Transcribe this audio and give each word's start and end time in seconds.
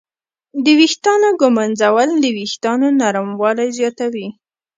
د 0.63 0.65
ویښتانو 0.79 1.27
ږمنځول 1.39 2.09
د 2.23 2.25
وېښتانو 2.37 2.87
نرموالی 2.99 3.69
زیاتوي. 3.77 4.27